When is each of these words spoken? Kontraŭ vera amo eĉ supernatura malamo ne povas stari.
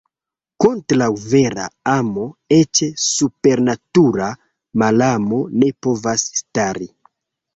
Kontraŭ 0.63 1.09
vera 1.33 1.65
amo 1.91 2.23
eĉ 2.57 2.81
supernatura 3.03 4.29
malamo 4.85 5.43
ne 5.65 5.69
povas 5.87 6.27
stari. 6.41 6.89